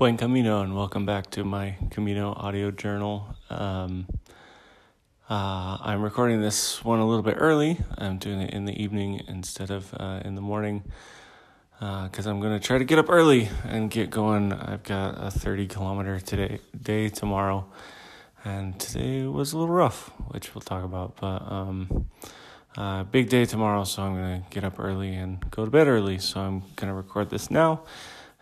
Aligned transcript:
Buen 0.00 0.16
Camino, 0.16 0.62
and 0.62 0.74
welcome 0.74 1.04
back 1.04 1.28
to 1.32 1.44
my 1.44 1.76
Camino 1.90 2.32
audio 2.32 2.70
journal. 2.70 3.36
Um, 3.50 4.06
uh, 5.28 5.76
I'm 5.78 6.00
recording 6.00 6.40
this 6.40 6.82
one 6.82 7.00
a 7.00 7.06
little 7.06 7.22
bit 7.22 7.36
early. 7.36 7.76
I'm 7.98 8.16
doing 8.16 8.40
it 8.40 8.54
in 8.54 8.64
the 8.64 8.82
evening 8.82 9.20
instead 9.28 9.70
of 9.70 9.92
uh, 9.92 10.22
in 10.24 10.36
the 10.36 10.40
morning 10.40 10.84
because 11.78 12.26
uh, 12.26 12.30
I'm 12.30 12.40
going 12.40 12.58
to 12.58 12.66
try 12.66 12.78
to 12.78 12.84
get 12.84 12.98
up 12.98 13.10
early 13.10 13.50
and 13.64 13.90
get 13.90 14.08
going. 14.08 14.54
I've 14.54 14.84
got 14.84 15.22
a 15.22 15.30
30 15.30 15.66
kilometer 15.66 16.18
today 16.18 16.60
day 16.80 17.10
tomorrow, 17.10 17.66
and 18.42 18.80
today 18.80 19.24
was 19.24 19.52
a 19.52 19.58
little 19.58 19.74
rough, 19.74 20.08
which 20.28 20.54
we'll 20.54 20.62
talk 20.62 20.82
about. 20.82 21.16
But 21.20 21.42
um, 21.42 22.06
uh, 22.74 23.02
big 23.02 23.28
day 23.28 23.44
tomorrow, 23.44 23.84
so 23.84 24.02
I'm 24.04 24.14
going 24.14 24.44
to 24.44 24.48
get 24.48 24.64
up 24.64 24.80
early 24.80 25.14
and 25.14 25.44
go 25.50 25.66
to 25.66 25.70
bed 25.70 25.88
early. 25.88 26.16
So 26.16 26.40
I'm 26.40 26.60
going 26.76 26.88
to 26.88 26.94
record 26.94 27.28
this 27.28 27.50
now 27.50 27.82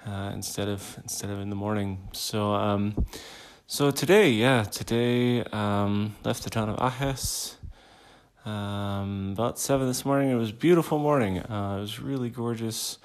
uh, 0.07 0.30
instead 0.34 0.69
of 0.69 0.98
instead 1.02 1.30
of 1.30 1.41
in 1.41 1.51
the 1.51 1.57
morning. 1.57 2.09
So 2.12 2.52
um, 2.52 3.07
so 3.66 3.91
today, 3.91 4.30
yeah, 4.30 4.62
today 4.62 5.43
um, 5.52 6.16
left 6.24 6.43
the 6.45 6.51
town 6.51 6.69
of 6.71 6.77
Agés. 6.79 7.57
Um, 8.47 9.33
about 9.33 9.59
seven 9.59 9.87
this 9.87 10.07
morning. 10.07 10.30
It 10.30 10.37
was 10.37 10.52
beautiful 10.52 10.98
morning. 10.98 11.41
Uh, 11.41 11.77
it 11.77 11.80
was 11.80 12.01
really 12.01 12.30
gorgeous. 12.30 12.98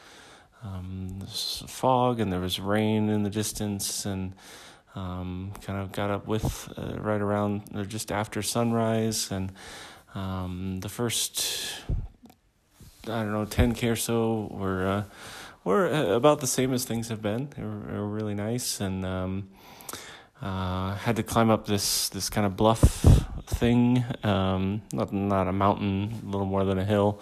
Um, 0.63 1.19
fog 1.67 2.21
and 2.21 2.31
there 2.31 2.39
was 2.39 2.61
rain 2.61 3.09
in 3.09 3.23
the 3.23 3.30
distance, 3.30 4.05
and 4.05 4.33
um, 4.95 5.52
kind 5.61 5.81
of 5.81 5.91
got 5.91 6.09
up 6.09 6.27
with 6.27 6.71
uh, 6.77 6.95
right 6.99 7.19
around 7.19 7.63
or 7.75 7.83
just 7.83 8.09
after 8.09 8.41
sunrise, 8.41 9.31
and 9.31 9.52
um, 10.16 10.80
the 10.80 10.88
first 10.88 11.83
I 13.03 13.23
don't 13.23 13.33
know 13.33 13.44
ten 13.44 13.73
k 13.73 13.89
or 13.89 13.97
so 13.97 14.47
were. 14.52 14.88
Uh, 14.88 15.03
were 15.64 15.88
uh, 15.88 16.16
about 16.16 16.39
the 16.39 16.47
same 16.47 16.73
as 16.73 16.86
things 16.86 17.09
have 17.09 17.22
been. 17.22 17.50
They 17.56 17.64
were, 17.64 17.80
they 17.88 17.97
were 17.97 18.08
really 18.08 18.36
nice, 18.36 18.81
and 18.81 19.06
um, 19.06 19.50
uh, 20.42 20.95
had 20.95 21.16
to 21.16 21.23
climb 21.23 21.50
up 21.50 21.66
this 21.66 22.09
this 22.09 22.30
kind 22.30 22.45
of 22.45 22.58
bluff 22.58 22.80
thing. 23.45 24.03
Um, 24.23 24.81
not 24.92 25.14
not 25.14 25.47
a 25.47 25.53
mountain, 25.53 26.22
a 26.23 26.30
little 26.30 26.47
more 26.47 26.66
than 26.66 26.78
a 26.78 26.86
hill. 26.86 27.22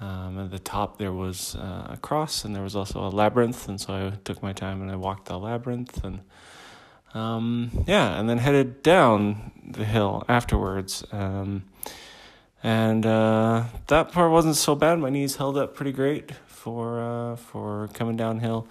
Um, 0.00 0.38
at 0.38 0.50
the 0.50 0.58
top 0.58 0.96
there 0.96 1.12
was 1.12 1.54
uh, 1.56 1.88
a 1.90 1.98
cross, 2.00 2.44
and 2.44 2.54
there 2.54 2.62
was 2.62 2.74
also 2.74 3.00
a 3.00 3.10
labyrinth, 3.10 3.68
and 3.68 3.78
so 3.78 3.92
I 3.92 4.16
took 4.24 4.42
my 4.42 4.54
time 4.54 4.80
and 4.80 4.90
I 4.90 4.96
walked 4.96 5.26
the 5.26 5.38
labyrinth, 5.38 6.02
and 6.02 6.20
um, 7.12 7.84
yeah, 7.86 8.18
and 8.18 8.28
then 8.28 8.38
headed 8.38 8.82
down 8.82 9.52
the 9.66 9.84
hill 9.84 10.24
afterwards. 10.28 11.04
Um, 11.12 11.64
and 12.62 13.06
uh, 13.06 13.64
that 13.86 14.12
part 14.12 14.30
wasn't 14.30 14.56
so 14.56 14.74
bad. 14.74 14.98
My 14.98 15.08
knees 15.10 15.36
held 15.36 15.56
up 15.56 15.74
pretty 15.74 15.92
great 15.92 16.32
for 16.60 17.00
uh, 17.00 17.36
for 17.36 17.88
coming 17.94 18.16
downhill. 18.16 18.68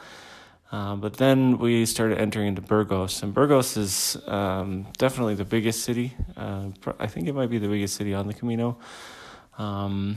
Uh, 0.72 0.95
but 0.95 1.18
then 1.18 1.58
we 1.58 1.84
started 1.86 2.20
entering 2.20 2.48
into 2.50 2.62
Burgos, 2.62 3.23
and 3.23 3.34
Burgos 3.34 3.76
is 3.76 4.18
um, 4.28 4.86
definitely 5.00 5.34
the 5.34 5.46
biggest 5.46 5.84
city. 5.84 6.14
Uh, 6.38 6.66
I 7.00 7.08
think 7.08 7.28
it 7.28 7.34
might 7.34 7.50
be 7.50 7.58
the 7.58 7.68
biggest 7.68 7.96
city 7.96 8.14
on 8.14 8.28
the 8.28 8.36
Camino, 8.36 8.78
um, 9.58 10.16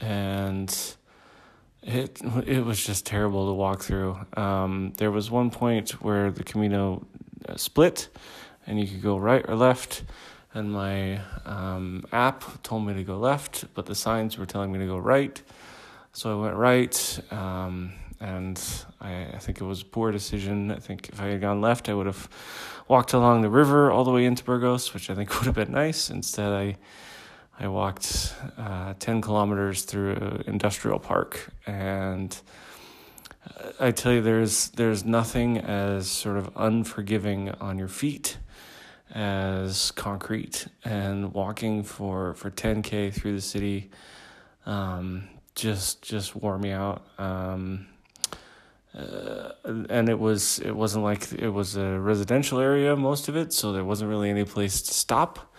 and 0.00 0.70
it 1.82 2.22
it 2.46 2.64
was 2.64 2.82
just 2.86 3.04
terrible 3.04 3.48
to 3.48 3.52
walk 3.52 3.82
through. 3.82 4.18
Um, 4.34 4.94
there 4.96 5.10
was 5.10 5.30
one 5.30 5.50
point 5.50 5.90
where 6.02 6.30
the 6.30 6.44
Camino 6.44 7.06
uh, 7.46 7.56
split, 7.56 8.08
and 8.66 8.80
you 8.80 8.86
could 8.86 9.02
go 9.02 9.18
right 9.18 9.44
or 9.46 9.56
left. 9.56 10.04
And 10.52 10.72
my 10.72 11.20
um, 11.44 12.02
app 12.10 12.62
told 12.64 12.84
me 12.84 12.94
to 12.94 13.04
go 13.04 13.18
left, 13.18 13.66
but 13.74 13.86
the 13.86 13.94
signs 13.94 14.36
were 14.36 14.46
telling 14.46 14.72
me 14.72 14.78
to 14.80 14.86
go 14.86 14.98
right. 14.98 15.40
So 16.12 16.36
I 16.36 16.42
went 16.42 16.56
right, 16.56 17.20
um, 17.30 17.92
and 18.18 18.60
I, 19.00 19.26
I, 19.32 19.38
think 19.38 19.60
it 19.60 19.64
was 19.64 19.82
a 19.82 19.84
poor 19.84 20.10
decision. 20.10 20.72
I 20.72 20.80
think 20.80 21.08
if 21.08 21.20
I 21.20 21.26
had 21.26 21.40
gone 21.40 21.60
left, 21.60 21.88
I 21.88 21.94
would 21.94 22.06
have 22.06 22.28
walked 22.88 23.12
along 23.12 23.42
the 23.42 23.48
river 23.48 23.92
all 23.92 24.02
the 24.02 24.10
way 24.10 24.24
into 24.24 24.42
Burgos, 24.42 24.92
which 24.92 25.08
I 25.08 25.14
think 25.14 25.32
would 25.38 25.46
have 25.46 25.54
been 25.54 25.70
nice. 25.70 26.10
Instead, 26.10 26.52
I 26.52 26.76
I 27.60 27.68
walked 27.68 28.34
uh, 28.58 28.94
ten 28.98 29.20
kilometers 29.20 29.84
through 29.84 30.14
an 30.14 30.44
industrial 30.48 30.98
park, 30.98 31.52
and 31.64 32.36
I 33.78 33.92
tell 33.92 34.12
you, 34.12 34.20
there's 34.20 34.70
there's 34.70 35.04
nothing 35.04 35.58
as 35.58 36.10
sort 36.10 36.38
of 36.38 36.50
unforgiving 36.56 37.50
on 37.60 37.78
your 37.78 37.88
feet 37.88 38.38
as 39.14 39.92
concrete 39.92 40.66
and 40.84 41.32
walking 41.32 41.84
for 41.84 42.34
for 42.34 42.50
10k 42.50 43.12
through 43.12 43.34
the 43.34 43.40
city 43.40 43.90
um, 44.66 45.28
just 45.54 46.02
just 46.02 46.34
wore 46.36 46.58
me 46.58 46.70
out. 46.70 47.02
Um, 47.18 47.86
uh, 48.96 49.52
and 49.88 50.08
it 50.08 50.18
was 50.18 50.58
it 50.60 50.72
wasn't 50.74 51.04
like 51.04 51.32
it 51.32 51.50
was 51.50 51.76
a 51.76 51.98
residential 51.98 52.58
area 52.58 52.96
most 52.96 53.28
of 53.28 53.36
it, 53.36 53.52
so 53.52 53.72
there 53.72 53.84
wasn't 53.84 54.10
really 54.10 54.30
any 54.30 54.44
place 54.44 54.82
to 54.82 54.94
stop. 54.94 55.52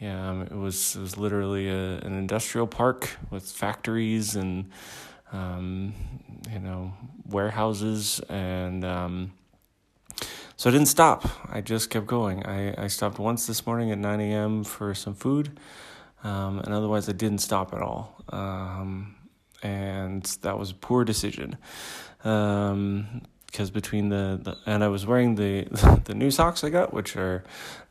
Yeah, 0.00 0.30
um, 0.30 0.42
it 0.42 0.52
was 0.52 0.94
it 0.94 1.00
was 1.00 1.16
literally 1.16 1.68
a, 1.68 1.98
an 1.98 2.16
industrial 2.16 2.68
park 2.68 3.16
with 3.30 3.50
factories 3.50 4.36
and 4.36 4.70
um, 5.32 5.92
you 6.52 6.60
know 6.60 6.92
warehouses 7.26 8.20
and 8.28 8.84
um, 8.84 9.32
so 10.58 10.68
I 10.68 10.72
didn't 10.72 10.88
stop. 10.88 11.28
I 11.52 11.60
just 11.60 11.88
kept 11.88 12.06
going. 12.06 12.44
I, 12.44 12.74
I 12.82 12.88
stopped 12.88 13.20
once 13.20 13.46
this 13.46 13.64
morning 13.64 13.92
at 13.92 13.98
9 13.98 14.20
a.m. 14.20 14.64
for 14.64 14.92
some 14.92 15.14
food, 15.14 15.56
um, 16.24 16.58
and 16.58 16.74
otherwise 16.74 17.08
I 17.08 17.12
didn't 17.12 17.38
stop 17.38 17.72
at 17.72 17.80
all. 17.80 18.20
Um, 18.30 19.14
and 19.62 20.22
that 20.42 20.58
was 20.58 20.70
a 20.70 20.74
poor 20.74 21.04
decision. 21.04 21.56
Um, 22.24 23.22
because 23.46 23.70
between 23.70 24.10
the, 24.10 24.38
the 24.42 24.58
and 24.66 24.84
I 24.84 24.88
was 24.88 25.06
wearing 25.06 25.34
the 25.36 26.00
the 26.04 26.14
new 26.14 26.30
socks 26.30 26.62
I 26.62 26.70
got, 26.70 26.92
which 26.92 27.16
are 27.16 27.44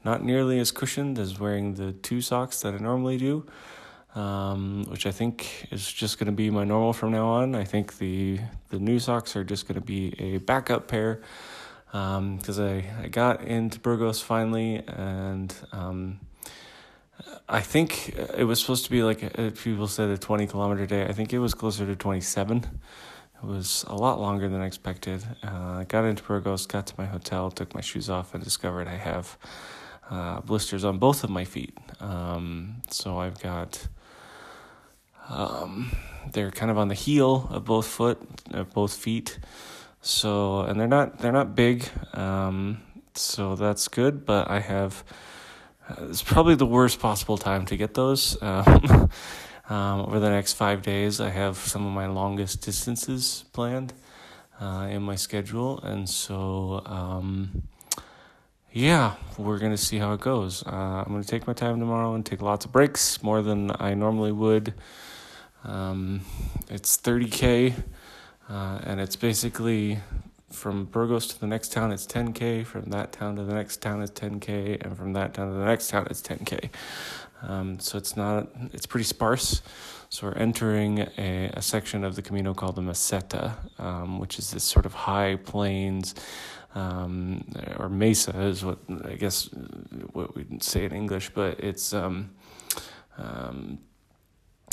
not 0.06 0.24
nearly 0.24 0.60
as 0.60 0.72
cushioned 0.72 1.20
as 1.20 1.40
wearing 1.40 1.74
the 1.74 1.92
two 1.92 2.22
socks 2.22 2.62
that 2.62 2.74
I 2.74 2.78
normally 2.78 3.18
do, 3.18 3.46
um, 4.16 4.86
which 4.88 5.06
I 5.06 5.12
think 5.12 5.68
is 5.72 5.92
just 5.92 6.20
going 6.20 6.28
to 6.28 6.32
be 6.32 6.50
my 6.50 6.64
normal 6.64 6.94
from 6.94 7.12
now 7.12 7.28
on. 7.28 7.56
I 7.56 7.64
think 7.64 7.98
the 7.98 8.40
the 8.70 8.80
new 8.80 9.00
socks 9.00 9.36
are 9.36 9.44
just 9.44 9.68
going 9.68 9.80
to 9.80 9.86
be 9.86 10.14
a 10.20 10.38
backup 10.38 10.88
pair 10.88 11.22
because 11.92 12.60
um, 12.60 12.68
I 12.68 12.86
I 13.04 13.08
got 13.08 13.42
into 13.42 13.80
Burgos 13.80 14.22
finally 14.22 14.84
and 14.88 15.54
um, 15.72 16.20
I 17.50 17.62
think 17.62 18.16
it 18.38 18.44
was 18.44 18.60
supposed 18.60 18.86
to 18.86 18.92
be 18.92 19.04
like 19.04 19.24
uh, 19.24 19.52
people 19.52 19.88
said 19.88 20.10
a 20.10 20.18
20 20.18 20.48
kilometer 20.48 20.86
day. 20.86 21.06
I 21.06 21.14
think 21.14 21.34
it 21.34 21.40
was 21.40 21.54
closer 21.54 21.86
to 21.86 21.96
27. 21.96 22.58
It 22.58 23.46
was 23.46 23.86
a 23.88 23.96
lot 23.96 24.20
longer 24.20 24.50
than 24.50 24.62
I 24.62 24.66
expected. 24.66 25.24
Uh, 25.44 25.84
got 25.84 26.06
into 26.06 26.24
Burgos, 26.24 26.66
got 26.66 26.88
to 26.88 26.94
my 26.98 27.06
hotel, 27.06 27.52
took 27.52 27.74
my 27.74 27.82
shoes 27.82 28.10
off, 28.10 28.34
and 28.34 28.44
discovered 28.44 28.88
I 28.88 28.96
have 28.96 29.38
uh, 30.10 30.42
blisters 30.42 30.84
on 30.84 30.98
both 30.98 31.24
of 31.24 31.30
my 31.30 31.46
feet. 31.46 31.78
Um, 32.00 32.82
so 32.90 33.20
I've 33.20 33.40
got, 33.40 33.88
um, 35.30 35.92
they're 36.32 36.52
kind 36.52 36.72
of 36.72 36.78
on 36.78 36.88
the 36.88 36.96
heel 36.96 37.48
of 37.52 37.66
both 37.66 37.88
foot, 37.88 38.20
of 38.52 38.74
both 38.74 38.94
feet. 38.94 39.40
So 40.02 40.62
and 40.62 40.80
they're 40.80 40.88
not 40.88 41.20
they're 41.20 41.32
not 41.32 41.56
big, 41.56 41.90
um, 42.14 42.82
so 43.16 43.56
that's 43.56 43.88
good. 43.88 44.26
But 44.26 44.50
I 44.50 44.60
have 44.60 45.04
it's 45.98 46.22
probably 46.22 46.56
the 46.56 46.66
worst 46.66 47.00
possible 47.00 47.38
time 47.38 47.66
to 47.66 47.78
get 47.78 47.94
those. 47.94 48.38
Um, 48.48 49.10
um, 49.70 50.00
over 50.02 50.22
the 50.22 50.30
next 50.30 50.54
five 50.54 50.82
days, 50.82 51.20
I 51.20 51.30
have 51.30 51.58
some 51.58 51.86
of 51.86 51.92
my 51.92 52.08
longest 52.08 52.62
distances 52.62 53.44
planned 53.52 53.92
uh, 54.62 54.88
in 54.90 55.02
my 55.02 55.16
schedule, 55.16 55.80
and 55.82 56.10
so 56.10 56.82
um, 56.86 57.64
yeah, 58.72 59.16
we're 59.38 59.60
gonna 59.60 59.76
see 59.76 59.98
how 59.98 60.14
it 60.14 60.22
goes. 60.22 60.64
Uh, 60.66 61.04
I'm 61.06 61.12
gonna 61.12 61.26
take 61.26 61.48
my 61.48 61.54
time 61.54 61.82
tomorrow 61.82 62.14
and 62.14 62.26
take 62.26 62.42
lots 62.42 62.64
of 62.64 62.72
breaks, 62.72 63.22
more 63.22 63.42
than 63.42 63.72
I 63.78 63.94
normally 63.94 64.32
would. 64.32 64.74
Um, 65.66 66.22
it's 66.70 66.96
30k, 66.96 67.74
uh, 68.50 68.80
and 68.84 69.02
it's 69.02 69.18
basically 69.18 70.00
from 70.52 70.86
Burgos 70.86 71.28
to 71.28 71.40
the 71.40 71.48
next 71.48 71.72
town 71.72 71.92
it's 71.92 72.06
10k 72.06 72.66
from 72.66 72.90
that 72.92 73.12
town 73.12 73.36
to 73.36 73.44
the 73.44 73.54
next 73.54 73.82
town 73.82 74.02
it's 74.02 74.12
10k 74.12 74.82
and 74.84 74.98
from 74.98 75.14
that 75.14 75.34
town 75.34 75.52
to 75.52 75.58
the 75.58 75.66
next 75.66 75.90
town 75.90 76.08
it's 76.10 76.22
10k 76.22 76.70
um, 77.42 77.80
so 77.80 77.98
it's 77.98 78.16
not 78.18 78.48
it's 78.74 78.86
pretty 78.86 79.04
sparse. 79.04 79.62
So 80.10 80.28
we're 80.28 80.34
entering 80.34 81.00
a, 81.18 81.52
a 81.54 81.62
section 81.62 82.04
of 82.04 82.16
the 82.16 82.22
camino 82.22 82.54
called 82.54 82.78
the 82.78 82.82
meseta 82.82 83.54
um, 83.80 84.20
which 84.20 84.40
is 84.40 84.52
this 84.52 84.64
sort 84.64 84.86
of 84.86 84.94
high 84.94 85.36
plains 85.36 86.16
um, 86.76 87.44
or 87.78 87.90
mesa 87.90 88.40
is 88.40 88.64
what 88.64 88.78
i 89.06 89.14
guess 89.14 89.50
what 90.14 90.36
we'd 90.36 90.62
say 90.64 90.86
in 90.86 90.94
english 90.94 91.30
but 91.34 91.60
it's 91.60 91.94
um, 91.94 92.30
um, 93.18 93.80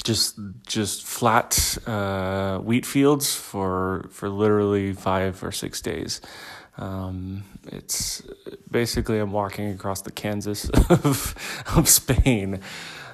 just 0.04 0.38
just 0.66 1.04
flat 1.04 1.78
uh, 1.86 2.58
wheat 2.58 2.86
fields 2.86 3.34
for 3.34 4.06
for 4.10 4.28
literally 4.28 4.92
five 4.92 5.42
or 5.42 5.52
six 5.52 5.80
days. 5.80 6.20
Um, 6.76 7.44
it's 7.66 8.22
basically 8.70 9.18
I'm 9.18 9.32
walking 9.32 9.70
across 9.70 10.02
the 10.02 10.12
Kansas 10.12 10.68
of 10.90 11.34
of 11.74 11.88
Spain. 11.88 12.60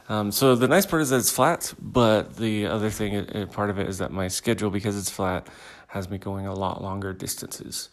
Um, 0.08 0.32
so 0.32 0.56
the 0.56 0.66
nice 0.66 0.86
part 0.86 1.02
is 1.02 1.10
that 1.10 1.18
it's 1.18 1.30
flat, 1.30 1.72
but 1.80 2.34
the 2.36 2.66
other 2.66 2.90
thing, 2.90 3.14
it, 3.14 3.30
it, 3.30 3.52
part 3.52 3.70
of 3.70 3.78
it 3.78 3.88
is 3.88 3.98
that 3.98 4.10
my 4.10 4.26
schedule, 4.26 4.68
because 4.68 4.98
it's 4.98 5.08
flat, 5.08 5.46
has 5.86 6.10
me 6.10 6.18
going 6.18 6.48
a 6.48 6.54
lot 6.54 6.82
longer 6.82 7.12
distances. 7.12 7.90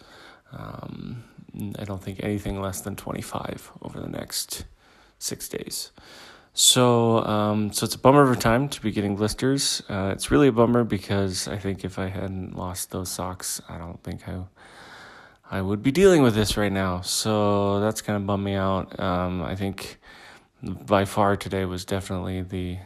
Um, 0.51 1.23
I 1.77 1.83
don't 1.83 2.01
think 2.01 2.23
anything 2.23 2.59
less 2.59 2.81
than 2.81 2.95
25 2.95 3.71
over 3.83 3.99
the 3.99 4.09
next 4.09 4.65
six 5.19 5.47
days. 5.47 5.91
So, 6.59 7.23
um, 7.23 7.71
so 7.71 7.85
it's 7.85 7.93
a 7.93 7.99
bummer 7.99 8.23
of 8.23 8.31
a 8.31 8.35
time 8.35 8.67
to 8.69 8.81
be 8.81 8.91
getting 8.91 9.15
blisters. 9.15 9.83
Uh, 9.87 10.09
it's 10.11 10.31
really 10.31 10.47
a 10.47 10.51
bummer 10.51 10.83
because 10.83 11.47
I 11.47 11.59
think 11.59 11.85
if 11.85 11.99
I 11.99 12.07
hadn't 12.07 12.57
lost 12.57 12.89
those 12.89 13.11
socks, 13.11 13.61
I 13.69 13.77
don't 13.77 14.01
think 14.01 14.27
I, 14.27 14.39
I 15.51 15.61
would 15.61 15.83
be 15.83 15.91
dealing 15.91 16.23
with 16.23 16.33
this 16.33 16.57
right 16.57 16.71
now. 16.71 17.01
So 17.01 17.79
that's 17.79 18.01
kind 18.01 18.17
of 18.17 18.25
bummed 18.25 18.43
me 18.43 18.55
out. 18.55 18.99
Um, 18.99 19.43
I 19.43 19.53
think 19.53 19.99
by 20.63 21.05
far 21.05 21.35
today 21.35 21.63
was 21.65 21.85
definitely 21.85 22.41
the, 22.41 22.79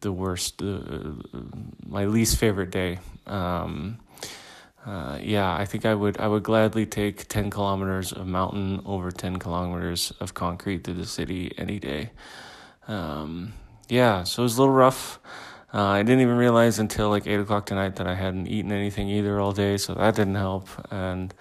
the 0.00 0.10
worst, 0.10 0.60
uh, 0.60 1.12
my 1.86 2.06
least 2.06 2.38
favorite 2.38 2.70
day. 2.70 2.98
Um, 3.28 3.98
uh, 4.86 5.18
yeah, 5.20 5.54
I 5.54 5.64
think 5.64 5.84
I 5.84 5.94
would 5.94 6.18
I 6.18 6.28
would 6.28 6.42
gladly 6.42 6.86
take 6.86 7.28
ten 7.28 7.50
kilometers 7.50 8.12
of 8.12 8.26
mountain 8.26 8.80
over 8.86 9.10
ten 9.10 9.38
kilometers 9.38 10.12
of 10.20 10.34
concrete 10.34 10.84
through 10.84 10.94
the 10.94 11.06
city 11.06 11.52
any 11.58 11.78
day. 11.78 12.10
Um, 12.86 13.52
yeah, 13.88 14.24
so 14.24 14.42
it 14.42 14.44
was 14.44 14.56
a 14.56 14.62
little 14.62 14.74
rough. 14.74 15.18
Uh, 15.74 15.82
I 15.82 16.02
didn't 16.02 16.22
even 16.22 16.36
realize 16.36 16.78
until 16.78 17.10
like 17.10 17.26
eight 17.26 17.40
o'clock 17.40 17.66
tonight 17.66 17.96
that 17.96 18.06
I 18.06 18.14
hadn't 18.14 18.46
eaten 18.46 18.72
anything 18.72 19.08
either 19.10 19.38
all 19.38 19.52
day, 19.52 19.76
so 19.76 19.94
that 19.94 20.14
didn't 20.14 20.36
help. 20.36 20.68
And 20.90 21.34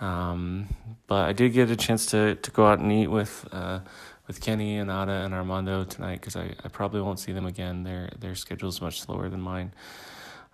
um, 0.00 0.68
but 1.06 1.28
I 1.28 1.32
did 1.32 1.52
get 1.52 1.70
a 1.70 1.76
chance 1.76 2.06
to 2.06 2.34
to 2.34 2.50
go 2.50 2.66
out 2.66 2.80
and 2.80 2.92
eat 2.92 3.06
with 3.06 3.48
uh, 3.52 3.80
with 4.26 4.40
Kenny 4.40 4.76
and 4.76 4.90
Ada 4.90 5.12
and 5.24 5.32
Armando 5.32 5.84
tonight 5.84 6.20
because 6.20 6.36
I, 6.36 6.54
I 6.64 6.68
probably 6.68 7.00
won't 7.00 7.20
see 7.20 7.32
them 7.32 7.46
again. 7.46 7.84
Their 7.84 8.10
their 8.18 8.34
schedule's 8.34 8.80
much 8.80 9.00
slower 9.00 9.28
than 9.28 9.40
mine. 9.40 9.72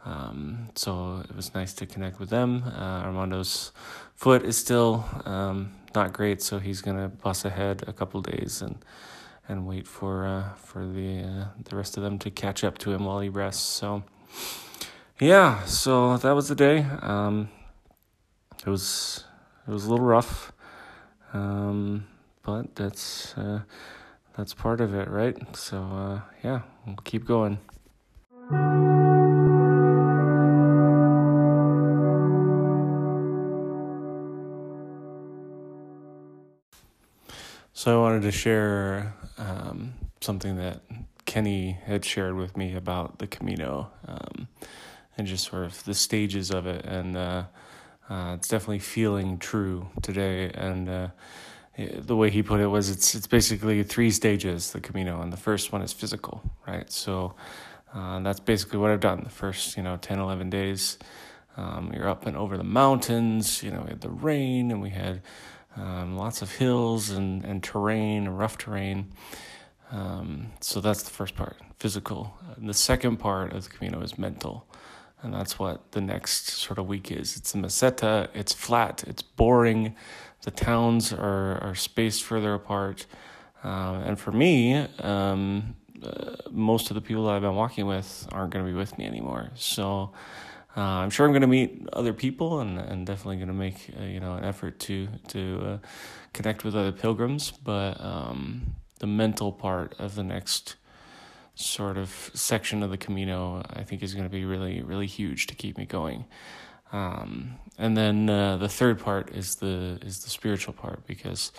Um, 0.05 0.71
so 0.75 1.23
it 1.29 1.37
was 1.37 1.55
nice 1.55 1.75
to 1.75 1.87
connect 1.87 2.19
with 2.19 2.31
them. 2.31 2.63
Uh, 2.65 3.03
Armando's 3.05 3.73
foot 4.15 4.45
is 4.45 4.57
still 4.57 5.05
um, 5.25 5.73
not 5.95 6.13
great, 6.13 6.43
so 6.43 6.59
he's 6.59 6.81
gonna 6.81 7.09
bus 7.09 7.45
ahead 7.45 7.85
a 7.87 7.93
couple 7.93 8.21
days 8.23 8.63
and 8.63 8.83
and 9.49 9.67
wait 9.67 9.87
for 9.87 10.27
uh, 10.27 10.55
for 10.55 10.87
the 10.87 11.23
uh, 11.23 11.45
the 11.65 11.77
rest 11.77 11.97
of 11.97 12.03
them 12.03 12.19
to 12.21 12.31
catch 12.31 12.65
up 12.65 12.79
to 12.79 12.93
him 12.93 13.05
while 13.05 13.21
he 13.21 13.29
rests. 13.29 13.63
So 13.63 14.05
yeah, 15.19 15.65
so 15.65 16.17
that 16.17 16.33
was 16.33 16.49
the 16.49 16.55
day. 16.55 16.87
Um, 17.03 17.51
it 18.67 18.71
was 18.71 19.25
it 19.67 19.71
was 19.71 19.85
a 19.85 19.91
little 19.91 20.07
rough, 20.07 20.53
um, 21.35 22.07
but 22.43 22.75
that's 22.75 23.37
uh, 23.37 23.61
that's 24.37 24.55
part 24.55 24.81
of 24.81 24.95
it, 24.95 25.09
right? 25.09 25.37
So 25.57 25.79
uh, 25.79 26.21
yeah, 26.43 26.61
we'll 26.87 26.97
keep 26.97 27.27
going. 27.27 27.59
So 37.73 37.99
I 37.99 38.03
wanted 38.03 38.23
to 38.23 38.33
share 38.33 39.15
um, 39.39 39.95
something 40.21 40.57
that 40.57 40.81
Kenny 41.25 41.79
had 41.85 42.05
shared 42.05 42.35
with 42.35 42.57
me 42.57 42.75
about 42.75 43.19
the 43.19 43.27
Camino 43.29 43.91
um, 44.07 44.49
and 45.17 45.27
just 45.27 45.47
sort 45.47 45.65
of 45.65 45.85
the 45.85 45.95
stages 45.95 46.51
of 46.51 46.67
it. 46.67 46.85
And 46.85 47.17
uh, 47.17 47.45
uh, 48.09 48.35
it's 48.35 48.49
definitely 48.49 48.81
feeling 48.81 49.39
true 49.39 49.89
today. 50.03 50.51
And 50.51 50.89
uh, 50.89 51.09
the 51.79 52.17
way 52.17 52.29
he 52.29 52.43
put 52.43 52.61
it 52.61 52.67
was 52.67 52.91
it's, 52.91 53.15
it's 53.15 53.29
basically 53.29 53.83
three 53.85 54.11
stages, 54.11 54.73
the 54.73 54.81
Camino. 54.81 55.23
And 55.23 55.33
the 55.33 55.39
first 55.39 55.73
one 55.73 55.81
is 55.81 55.93
physical, 55.93 56.43
right? 56.67 56.91
So 56.91 57.35
uh, 57.95 58.19
that's 58.21 58.41
basically 58.41 58.81
what 58.81 58.91
I've 58.91 59.01
done 59.01 59.23
the 59.23 59.31
first, 59.31 59.77
you 59.77 59.85
know, 59.85 59.97
10, 59.97 60.19
11 60.19 60.51
days. 60.51 60.99
Um, 61.57 61.93
you're 61.95 62.09
up 62.09 62.27
and 62.27 62.37
over 62.37 62.57
the 62.57 62.65
mountains, 62.65 63.63
you 63.63 63.71
know, 63.71 63.83
we 63.83 63.91
had 63.91 64.01
the 64.01 64.11
rain 64.11 64.71
and 64.71 64.83
we 64.83 64.91
had 64.91 65.23
um, 65.77 66.17
lots 66.17 66.43
of 66.43 66.53
hills 66.53 67.11
and, 67.11 67.45
and 67.45 67.63
terrain, 67.63 68.29
rough 68.29 68.59
terrain. 68.59 69.13
Um, 69.93 70.53
so 70.61 70.81
that's 70.81 71.03
the 71.03 71.11
first 71.11 71.35
part, 71.35 71.57
physical. 71.79 72.37
And 72.57 72.69
the 72.69 72.75
second 72.75 73.17
part 73.17 73.53
of 73.53 73.65
the 73.65 73.71
Camino 73.71 74.01
is 74.01 74.19
mental. 74.19 74.67
And 75.23 75.35
that's 75.35 75.59
what 75.59 75.93
the 75.93 76.01
next 76.01 76.49
sort 76.49 76.79
of 76.79 76.87
week 76.87 77.11
is. 77.13 77.37
It's 77.37 77.55
a 77.55 77.59
meseta, 77.59 78.29
it's 78.35 78.53
flat, 78.53 79.05
it's 79.07 79.23
boring. 79.23 79.95
The 80.43 80.51
towns 80.51 81.13
are, 81.13 81.59
are 81.63 81.75
spaced 81.75 82.23
further 82.23 82.55
apart. 82.55 83.07
Uh, 83.63 84.03
and 84.07 84.19
for 84.19 84.33
me, 84.33 84.75
um, 85.01 85.77
uh, 86.03 86.37
most 86.51 86.91
of 86.91 86.95
the 86.95 87.03
people 87.03 87.27
that 87.27 87.35
I've 87.35 87.43
been 87.43 87.57
walking 87.57 87.87
with 87.87 88.27
aren't 88.33 88.53
going 88.53 88.65
to 88.65 88.71
be 88.71 88.77
with 88.77 88.97
me 88.97 89.05
anymore. 89.05 89.51
So 89.55 90.13
uh, 90.77 90.81
I'm 90.81 91.11
sure 91.11 91.27
I'm 91.27 91.33
going 91.33 91.43
to 91.43 91.49
meet 91.49 91.89
other 91.93 92.13
people 92.13 92.61
and, 92.61 92.79
and 92.79 93.05
definitely 93.05 93.37
going 93.37 93.49
to 93.49 93.55
make 93.55 93.91
uh, 93.99 94.05
you 94.05 94.21
know 94.21 94.35
an 94.35 94.45
effort 94.45 94.79
to 94.81 95.09
to 95.29 95.63
uh, 95.65 95.79
connect 96.33 96.65
with 96.65 96.77
other 96.77 96.93
pilgrims. 96.93 97.51
But 97.51 98.01
um, 98.01 98.77
the 98.99 99.07
mental 99.07 99.53
part 99.53 99.95
of 99.99 100.15
the 100.15 100.23
next 100.23 100.77
sort 101.57 101.99
of 101.99 102.31
section 102.35 102.83
of 102.83 102.91
the 102.91 102.97
Camino, 102.97 103.63
I 103.69 103.83
think, 103.83 104.03
is 104.03 104.15
going 104.15 104.27
to 104.27 104.31
be 104.31 104.45
really 104.45 104.83
really 104.83 105.07
huge 105.07 105.49
to 105.49 105.55
keep 105.55 105.77
me 105.77 105.87
going. 105.87 106.25
Um, 106.93 107.57
and 107.79 107.97
then 107.97 108.29
uh, 108.29 108.57
the 108.57 108.69
third 108.69 109.01
part 109.01 109.35
is 109.35 109.57
the 109.57 109.99
is 110.03 110.23
the 110.23 110.31
spiritual 110.31 110.73
part 110.73 111.05
because 111.07 111.51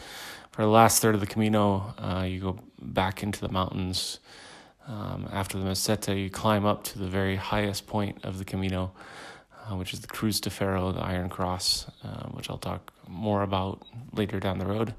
for 0.52 0.62
the 0.62 0.70
last 0.70 1.02
third 1.02 1.16
of 1.16 1.22
the 1.22 1.28
Camino, 1.28 1.94
uh, 1.98 2.24
you 2.24 2.40
go 2.40 2.60
back 2.80 3.24
into 3.24 3.42
the 3.42 3.50
mountains 3.50 4.20
um, 4.88 5.28
after 5.32 5.58
the 5.58 5.66
Meseta, 5.66 6.22
you 6.22 6.30
climb 6.30 6.66
up 6.66 6.84
to 6.86 7.00
the 7.00 7.08
very 7.08 7.36
highest 7.36 7.88
point 7.88 8.24
of 8.24 8.38
the 8.38 8.46
Camino, 8.46 8.92
uh, 9.54 9.76
which 9.76 9.94
is 9.94 10.02
the 10.02 10.08
Cruz 10.08 10.42
de 10.42 10.50
Ferro, 10.50 10.92
the 10.92 11.02
Iron 11.02 11.30
Cross, 11.30 11.88
uh, 12.04 12.28
which 12.30 12.50
I'll 12.50 12.58
talk 12.58 12.92
more 13.08 13.44
about 13.44 13.82
later 14.14 14.40
down 14.40 14.60
the 14.60 14.66
road. 14.66 14.94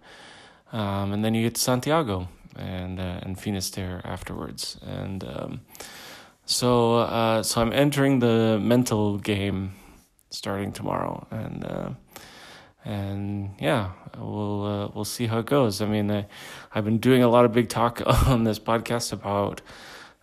Um, 0.72 1.12
and 1.12 1.24
then 1.24 1.34
you 1.34 1.42
get 1.42 1.56
to 1.56 1.60
Santiago 1.60 2.28
and 2.56 2.98
uh, 2.98 3.20
and 3.22 3.38
Finisterre 3.38 4.00
afterwards. 4.04 4.78
And 4.82 5.24
um, 5.24 5.60
so 6.44 6.98
uh, 6.98 7.42
so 7.42 7.60
I'm 7.60 7.72
entering 7.72 8.20
the 8.20 8.58
mental 8.60 9.18
game 9.18 9.74
starting 10.30 10.72
tomorrow, 10.72 11.26
and 11.30 11.64
uh, 11.64 11.90
and 12.84 13.54
yeah, 13.60 13.90
we'll 14.18 14.64
uh, 14.64 14.88
we'll 14.94 15.04
see 15.04 15.26
how 15.26 15.38
it 15.38 15.46
goes. 15.46 15.80
I 15.80 15.86
mean, 15.86 16.10
I, 16.10 16.26
I've 16.74 16.84
been 16.84 16.98
doing 16.98 17.22
a 17.22 17.28
lot 17.28 17.44
of 17.44 17.52
big 17.52 17.68
talk 17.68 18.02
on 18.26 18.44
this 18.44 18.58
podcast 18.58 19.12
about 19.12 19.60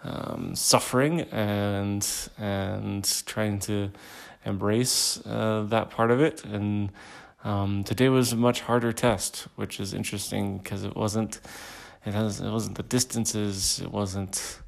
um, 0.04 0.56
suffering 0.56 1.22
and 1.22 2.06
and 2.38 3.04
trying 3.26 3.60
to 3.60 3.92
embrace 4.46 5.26
uh, 5.26 5.66
that 5.70 5.90
part 5.90 6.12
of 6.12 6.22
it. 6.22 6.44
And 6.44 6.92
um, 7.44 7.84
today 7.84 8.10
was 8.10 8.34
a 8.34 8.38
much 8.38 8.62
harder 8.62 8.92
test, 8.92 9.48
which 9.56 9.80
is 9.80 9.94
interesting 9.94 10.58
because 10.58 10.84
it 10.84 10.96
wasn't 10.96 11.40
it 12.06 12.14
has 12.14 12.42
it 12.42 12.50
wasn't 12.50 12.78
the 12.78 12.84
distances, 12.84 13.80
it 13.80 13.92
wasn't 13.92 14.60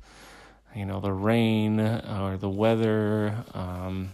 you 0.75 0.85
know 0.85 1.01
the 1.01 1.13
rain 1.13 1.79
or 1.79 2.37
the 2.37 2.49
weather. 2.49 3.43
Um, 3.53 4.11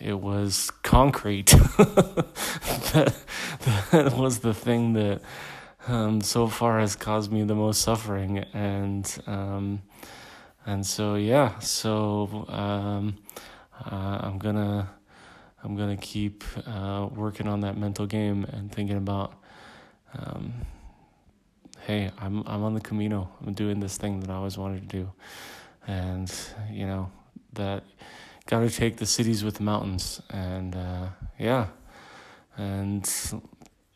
it 0.00 0.20
was 0.20 0.70
concrete. 0.82 1.46
that, 1.76 3.14
that 3.90 4.14
was 4.16 4.40
the 4.40 4.54
thing 4.54 4.92
that 4.94 5.20
um, 5.86 6.20
so 6.20 6.46
far 6.46 6.80
has 6.80 6.96
caused 6.96 7.30
me 7.30 7.42
the 7.44 7.54
most 7.54 7.82
suffering, 7.82 8.38
and 8.54 9.18
um, 9.26 9.82
and 10.64 10.86
so 10.86 11.16
yeah, 11.16 11.58
so 11.58 12.46
um, 12.48 13.18
uh, 13.84 14.18
I'm 14.22 14.38
gonna 14.38 14.90
I'm 15.62 15.76
gonna 15.76 15.96
keep 15.96 16.44
uh, 16.66 17.08
working 17.14 17.46
on 17.46 17.60
that 17.60 17.76
mental 17.76 18.06
game 18.06 18.44
and 18.44 18.72
thinking 18.72 18.96
about. 18.96 19.34
Um, 20.16 20.54
hey, 21.80 22.10
I'm 22.18 22.42
I'm 22.46 22.62
on 22.62 22.74
the 22.74 22.80
Camino. 22.80 23.30
I'm 23.44 23.52
doing 23.52 23.80
this 23.80 23.98
thing 23.98 24.20
that 24.20 24.30
I 24.30 24.34
always 24.34 24.56
wanted 24.56 24.88
to 24.88 24.96
do, 24.96 25.12
and 25.86 26.32
you 26.70 26.86
know 26.86 27.10
that 27.54 27.84
got 28.46 28.60
to 28.60 28.70
take 28.70 28.96
the 28.96 29.06
cities 29.06 29.42
with 29.42 29.56
the 29.56 29.62
mountains 29.62 30.20
and 30.30 30.74
uh, 30.74 31.08
yeah. 31.38 31.68
And 32.56 33.10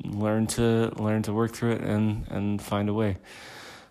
learn 0.05 0.47
to 0.47 0.93
learn 0.97 1.23
to 1.23 1.33
work 1.33 1.53
through 1.53 1.73
it 1.73 1.81
and 1.81 2.27
and 2.29 2.61
find 2.61 2.89
a 2.89 2.95
way. 2.95 3.19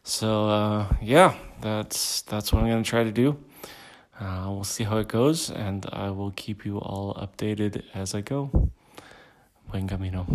So 0.04 0.48
uh, 0.50 0.96
yeah 1.02 1.36
that's 1.60 2.22
that's 2.22 2.54
what 2.54 2.64
i'm 2.64 2.84
to 2.84 2.90
try 2.90 3.04
to 3.04 3.12
do. 3.12 3.38
Uh, 4.20 4.46
we'll 4.48 4.64
see 4.64 4.84
how 4.84 4.98
it 4.98 5.08
goes 5.08 5.52
and 5.52 5.86
i 5.94 6.10
will 6.10 6.32
keep 6.32 6.66
you 6.66 6.80
all 6.80 7.14
updated 7.16 7.84
as 7.94 8.16
i 8.16 8.22
go. 8.22 8.72
Buen 9.70 9.88
camino 9.88 10.26